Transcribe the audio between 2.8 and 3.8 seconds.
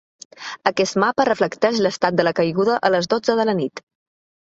a les dotze de la